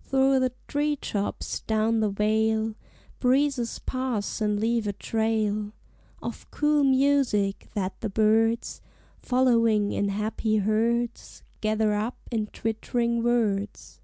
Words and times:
Thro' 0.00 0.38
the 0.38 0.52
tree 0.68 0.94
tops, 0.94 1.58
down 1.58 1.98
the 1.98 2.08
vale, 2.08 2.76
Breezes 3.18 3.80
pass 3.80 4.40
and 4.40 4.60
leave 4.60 4.86
a 4.86 4.92
trail 4.92 5.72
Of 6.22 6.48
cool 6.52 6.84
music 6.84 7.68
that 7.74 8.00
the 8.00 8.08
birds, 8.08 8.80
Following 9.18 9.90
in 9.90 10.10
happy 10.10 10.58
herds, 10.58 11.42
Gather 11.60 11.94
up 11.94 12.18
in 12.30 12.46
twittering 12.46 13.24
words. 13.24 13.98